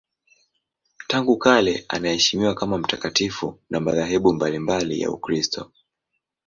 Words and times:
Tangu 1.07 1.37
kale 1.37 1.85
anaheshimiwa 1.89 2.55
kama 2.55 2.77
mtakatifu 2.77 3.59
na 3.69 3.79
madhehebu 3.79 4.33
mbalimbali 4.33 5.01
ya 5.01 5.11
Ukristo. 5.11 5.71